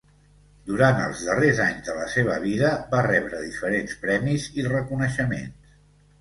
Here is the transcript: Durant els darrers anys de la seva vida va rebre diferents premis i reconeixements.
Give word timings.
Durant 0.69 1.01
els 1.01 1.19
darrers 1.27 1.61
anys 1.65 1.83
de 1.89 1.95
la 1.97 2.07
seva 2.13 2.37
vida 2.45 2.71
va 2.95 3.03
rebre 3.09 3.43
diferents 3.45 3.95
premis 4.07 4.49
i 4.63 4.67
reconeixements. 4.71 5.79